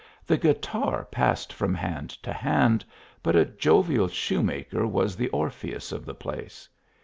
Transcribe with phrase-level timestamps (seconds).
[0.25, 2.83] The guitar passed from hand to hand,
[3.21, 6.67] but a jovial shoemaker was the Orpjieus_of the place.